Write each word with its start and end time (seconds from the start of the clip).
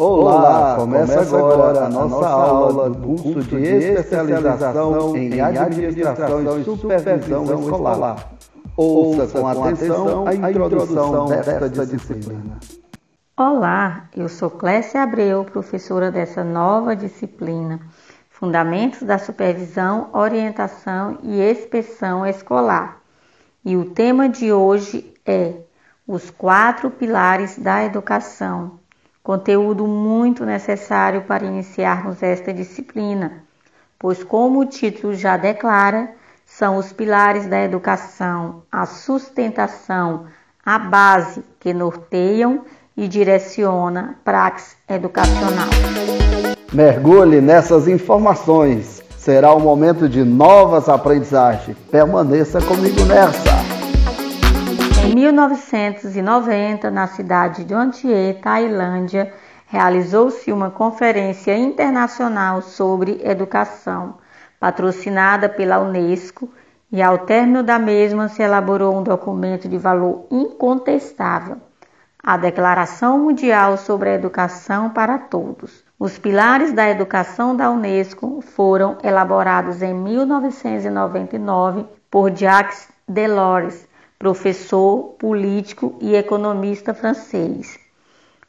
Olá, 0.00 0.76
começa 0.76 1.20
agora 1.20 1.84
a 1.84 1.88
nossa 1.90 2.26
aula 2.26 2.88
do 2.88 3.22
curso 3.22 3.42
de 3.42 3.66
especialização 3.66 5.14
em 5.14 5.38
administração 5.38 6.58
e 6.58 6.64
supervisão 6.64 7.44
escolar. 7.44 8.32
Ouça 8.74 9.26
com 9.26 9.46
atenção 9.46 10.26
a 10.26 10.34
introdução 10.34 11.26
desta 11.26 11.68
disciplina. 11.68 12.58
Olá, 13.36 14.08
eu 14.16 14.26
sou 14.30 14.48
Clécia 14.48 15.02
Abreu, 15.02 15.44
professora 15.44 16.10
dessa 16.10 16.42
nova 16.42 16.96
disciplina, 16.96 17.78
Fundamentos 18.30 19.02
da 19.02 19.18
Supervisão, 19.18 20.08
Orientação 20.14 21.18
e 21.22 21.42
Inspeção 21.42 22.24
Escolar. 22.24 23.02
E 23.62 23.76
o 23.76 23.90
tema 23.90 24.30
de 24.30 24.50
hoje 24.50 25.12
é 25.26 25.56
os 26.06 26.30
quatro 26.30 26.90
pilares 26.90 27.58
da 27.58 27.84
educação 27.84 28.79
conteúdo 29.22 29.86
muito 29.86 30.44
necessário 30.44 31.22
para 31.22 31.44
iniciarmos 31.44 32.22
esta 32.22 32.52
disciplina, 32.52 33.44
pois, 33.98 34.24
como 34.24 34.60
o 34.60 34.66
título 34.66 35.14
já 35.14 35.36
declara, 35.36 36.10
são 36.46 36.76
os 36.76 36.92
pilares 36.92 37.46
da 37.46 37.62
educação, 37.62 38.62
a 38.70 38.84
sustentação, 38.86 40.26
a 40.64 40.78
base 40.78 41.44
que 41.60 41.72
norteiam 41.72 42.64
e 42.96 43.06
direciona 43.06 44.16
praxe 44.24 44.76
educacional. 44.88 45.68
Mergulhe 46.72 47.40
nessas 47.40 47.88
informações. 47.88 49.02
Será 49.16 49.54
um 49.54 49.60
momento 49.60 50.08
de 50.08 50.24
novas 50.24 50.88
aprendizagens. 50.88 51.76
Permaneça 51.90 52.60
comigo 52.60 53.04
nessa. 53.04 53.49
Em 55.10 55.14
1990, 55.16 56.88
na 56.88 57.08
cidade 57.08 57.64
de 57.64 57.74
Ontie, 57.74 58.38
Tailândia, 58.40 59.34
realizou-se 59.66 60.52
uma 60.52 60.70
conferência 60.70 61.58
internacional 61.58 62.62
sobre 62.62 63.20
educação, 63.24 64.18
patrocinada 64.60 65.48
pela 65.48 65.80
Unesco, 65.80 66.48
e 66.92 67.02
ao 67.02 67.18
término 67.18 67.64
da 67.64 67.76
mesma 67.76 68.28
se 68.28 68.40
elaborou 68.40 68.96
um 68.96 69.02
documento 69.02 69.68
de 69.68 69.76
valor 69.76 70.28
incontestável, 70.30 71.56
a 72.22 72.36
Declaração 72.36 73.18
Mundial 73.18 73.76
sobre 73.78 74.10
a 74.10 74.14
Educação 74.14 74.90
para 74.90 75.18
Todos. 75.18 75.82
Os 75.98 76.18
pilares 76.18 76.72
da 76.72 76.88
educação 76.88 77.56
da 77.56 77.68
Unesco 77.68 78.40
foram 78.40 78.96
elaborados 79.02 79.82
em 79.82 79.92
1999 79.92 81.84
por 82.08 82.30
Jacques 82.30 82.88
Delors 83.08 83.89
professor, 84.20 85.14
político 85.18 85.96
e 85.98 86.14
economista 86.14 86.92
francês. 86.92 87.78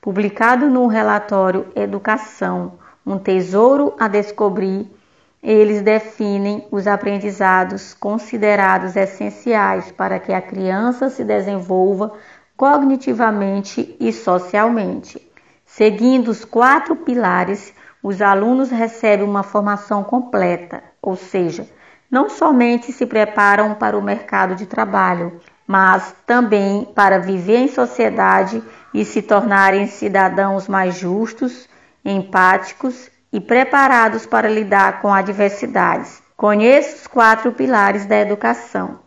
Publicado 0.00 0.70
no 0.70 0.86
relatório 0.86 1.66
Educação, 1.76 2.78
um 3.06 3.18
tesouro 3.18 3.92
a 4.00 4.08
descobrir, 4.08 4.90
eles 5.42 5.82
definem 5.82 6.66
os 6.70 6.86
aprendizados 6.86 7.92
considerados 7.92 8.96
essenciais 8.96 9.92
para 9.92 10.18
que 10.18 10.32
a 10.32 10.40
criança 10.40 11.10
se 11.10 11.22
desenvolva 11.22 12.14
cognitivamente 12.56 13.94
e 14.00 14.10
socialmente. 14.10 15.20
Seguindo 15.66 16.28
os 16.28 16.46
quatro 16.46 16.96
pilares, 16.96 17.74
os 18.02 18.22
alunos 18.22 18.70
recebem 18.70 19.28
uma 19.28 19.42
formação 19.42 20.02
completa, 20.02 20.82
ou 21.02 21.14
seja, 21.14 21.68
não 22.10 22.30
somente 22.30 22.90
se 22.90 23.04
preparam 23.04 23.74
para 23.74 23.98
o 23.98 24.02
mercado 24.02 24.54
de 24.54 24.64
trabalho, 24.64 25.38
mas 25.68 26.14
também 26.26 26.86
para 26.94 27.18
viver 27.18 27.58
em 27.58 27.68
sociedade 27.68 28.62
e 28.94 29.04
se 29.04 29.20
tornarem 29.20 29.86
cidadãos 29.86 30.66
mais 30.66 30.98
justos, 30.98 31.68
empáticos 32.02 33.10
e 33.30 33.38
preparados 33.38 34.24
para 34.24 34.48
lidar 34.48 35.02
com 35.02 35.12
adversidades. 35.12 36.22
Conheça 36.34 36.96
os 36.96 37.06
quatro 37.06 37.52
pilares 37.52 38.06
da 38.06 38.18
educação. 38.18 39.00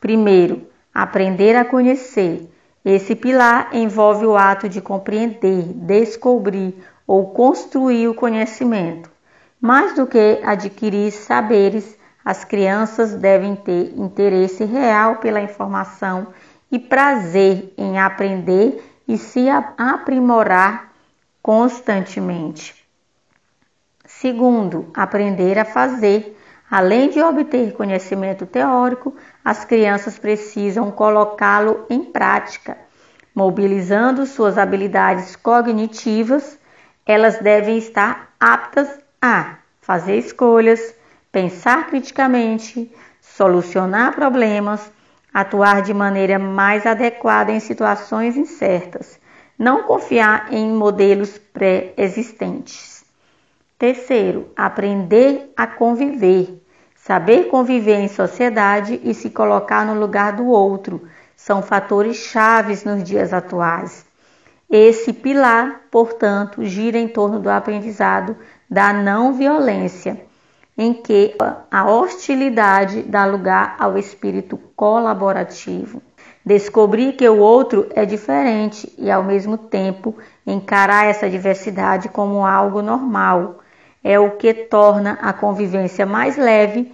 Primeiro, 0.00 0.66
aprender 0.92 1.54
a 1.54 1.64
conhecer. 1.64 2.50
Esse 2.84 3.14
pilar 3.14 3.68
envolve 3.72 4.26
o 4.26 4.36
ato 4.36 4.68
de 4.68 4.80
compreender, 4.80 5.62
descobrir 5.74 6.74
ou 7.06 7.28
construir 7.28 8.08
o 8.08 8.14
conhecimento. 8.14 9.08
Mais 9.60 9.94
do 9.94 10.06
que 10.06 10.40
adquirir 10.42 11.12
saberes, 11.12 11.96
as 12.24 12.44
crianças 12.44 13.14
devem 13.14 13.56
ter 13.56 13.94
interesse 13.96 14.64
real 14.64 15.16
pela 15.16 15.40
informação 15.40 16.28
e 16.70 16.78
prazer 16.78 17.72
em 17.76 17.98
aprender 17.98 18.82
e 19.08 19.18
se 19.18 19.48
aprimorar 19.48 20.92
constantemente. 21.42 22.74
Segundo, 24.06 24.90
aprender 24.94 25.58
a 25.58 25.64
fazer. 25.64 26.36
Além 26.70 27.10
de 27.10 27.20
obter 27.20 27.72
conhecimento 27.72 28.46
teórico, 28.46 29.16
as 29.44 29.64
crianças 29.64 30.18
precisam 30.18 30.90
colocá-lo 30.92 31.84
em 31.90 32.04
prática. 32.04 32.78
Mobilizando 33.34 34.26
suas 34.26 34.56
habilidades 34.56 35.34
cognitivas, 35.34 36.58
elas 37.04 37.38
devem 37.38 37.78
estar 37.78 38.32
aptas 38.38 38.88
a 39.20 39.56
fazer 39.80 40.18
escolhas, 40.18 40.94
pensar 41.32 41.86
criticamente, 41.86 42.90
solucionar 43.20 44.14
problemas, 44.14 44.90
atuar 45.32 45.82
de 45.82 45.94
maneira 45.94 46.38
mais 46.38 46.84
adequada 46.86 47.52
em 47.52 47.60
situações 47.60 48.36
incertas, 48.36 49.20
não 49.58 49.84
confiar 49.84 50.52
em 50.52 50.68
modelos 50.72 51.38
pré-existentes. 51.38 53.04
Terceiro, 53.78 54.50
aprender 54.56 55.52
a 55.56 55.66
conviver. 55.66 56.58
Saber 56.96 57.44
conviver 57.44 57.98
em 57.98 58.08
sociedade 58.08 59.00
e 59.02 59.14
se 59.14 59.30
colocar 59.30 59.86
no 59.86 59.98
lugar 59.98 60.34
do 60.34 60.46
outro 60.46 61.08
são 61.34 61.62
fatores 61.62 62.16
chaves 62.16 62.84
nos 62.84 63.02
dias 63.02 63.32
atuais. 63.32 64.04
Esse 64.68 65.12
pilar, 65.12 65.82
portanto, 65.90 66.62
gira 66.62 66.98
em 66.98 67.08
torno 67.08 67.40
do 67.40 67.48
aprendizado 67.48 68.36
da 68.68 68.92
não 68.92 69.32
violência 69.32 70.29
em 70.76 70.94
que 70.94 71.34
a 71.70 71.90
hostilidade 71.90 73.02
dá 73.02 73.24
lugar 73.26 73.76
ao 73.78 73.98
espírito 73.98 74.58
colaborativo. 74.74 76.02
Descobrir 76.44 77.12
que 77.12 77.28
o 77.28 77.38
outro 77.38 77.86
é 77.94 78.04
diferente 78.06 78.92
e, 78.96 79.10
ao 79.10 79.22
mesmo 79.22 79.58
tempo, 79.58 80.16
encarar 80.46 81.04
essa 81.04 81.28
diversidade 81.28 82.08
como 82.08 82.46
algo 82.46 82.80
normal 82.80 83.60
é 84.02 84.18
o 84.18 84.32
que 84.32 84.54
torna 84.54 85.18
a 85.20 85.32
convivência 85.32 86.06
mais 86.06 86.36
leve 86.36 86.90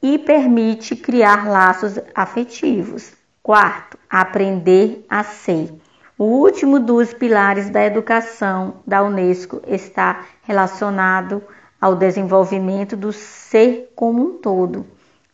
e 0.00 0.18
permite 0.18 0.94
criar 0.94 1.48
laços 1.48 1.98
afetivos. 2.14 3.12
Quarto, 3.42 3.98
aprender 4.08 5.04
a 5.08 5.24
ser. 5.24 5.72
O 6.16 6.24
último 6.24 6.78
dos 6.78 7.12
pilares 7.12 7.70
da 7.70 7.84
educação 7.84 8.76
da 8.86 9.02
Unesco 9.02 9.60
está 9.66 10.24
relacionado 10.42 11.42
ao 11.80 11.94
desenvolvimento 11.94 12.96
do 12.96 13.12
ser 13.12 13.92
como 13.94 14.22
um 14.22 14.38
todo. 14.38 14.86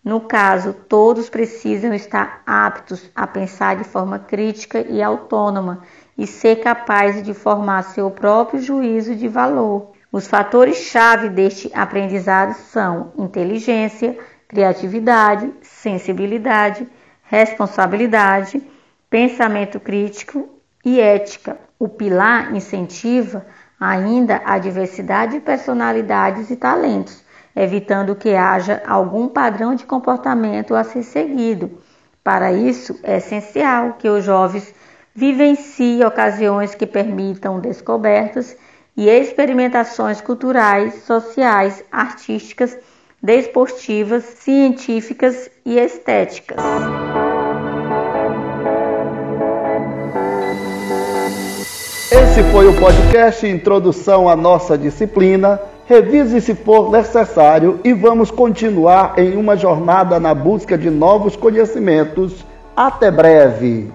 No 0.05 0.21
caso, 0.21 0.75
todos 0.75 1.31
precisam 1.31 1.95
estar 1.95 2.43
aptos 2.45 3.11
a 3.15 3.27
pensar 3.27 3.77
de 3.77 3.85
forma 3.85 4.19
crítica 4.19 4.81
e 4.81 5.03
autônoma 5.03 5.83
e 6.17 6.27
ser 6.27 6.57
capazes 6.57 7.23
de 7.23 7.33
formar 7.33 7.83
seu 7.85 8.11
próprio 8.11 8.61
juízo 8.61 9.17
de 9.17 9.27
valor. 9.29 9.93
Os 10.13 10.27
fatores-chave 10.27 11.31
deste 11.31 11.71
aprendizado 11.75 12.55
são 12.55 13.13
inteligência, 13.19 14.17
criatividade, 14.47 15.51
sensibilidade, 15.63 16.87
responsabilidade, 17.25 18.63
pensamento 19.09 19.81
crítico 19.81 20.49
e 20.85 21.01
ética. 21.01 21.59
O 21.79 21.89
pilar 21.89 22.55
incentiva 22.55 23.45
ainda 23.79 24.43
a 24.45 24.59
diversidade 24.59 25.35
de 25.35 25.41
personalidades 25.41 26.51
e 26.51 26.57
talentos, 26.57 27.23
evitando 27.55 28.15
que 28.15 28.35
haja 28.35 28.83
algum 28.87 29.29
padrão 29.29 29.75
de 29.75 29.85
comportamento 29.85 30.75
a 30.75 30.85
ser 30.85 31.03
seguido. 31.03 31.79
Para 32.23 32.53
isso, 32.53 32.99
é 33.03 33.19
essencial 33.19 33.95
que 33.99 34.09
os 34.09 34.25
jovens 34.25 34.75
vivenciem 35.15 36.05
ocasiões 36.05 36.75
que 36.75 36.87
permitam 36.87 37.61
descobertas 37.61 38.57
e 38.97 39.09
experimentações 39.09 40.21
culturais, 40.21 41.03
sociais, 41.05 41.85
artísticas, 41.91 42.77
desportivas, 43.23 44.25
científicas 44.25 45.51
e 45.65 45.79
estéticas. 45.79 46.63
Esse 52.35 52.43
foi 52.51 52.67
o 52.67 52.75
podcast 52.75 53.47
Introdução 53.47 54.29
à 54.29 54.35
nossa 54.35 54.77
disciplina. 54.77 55.61
Revise 55.87 56.41
se 56.41 56.53
for 56.53 56.91
necessário 56.91 57.79
e 57.85 57.93
vamos 57.93 58.29
continuar 58.29 59.17
em 59.17 59.37
uma 59.37 59.57
jornada 59.57 60.19
na 60.19 60.35
busca 60.35 60.77
de 60.77 60.91
novos 60.91 61.37
conhecimentos. 61.37 62.45
Até 62.75 63.09
breve! 63.09 63.93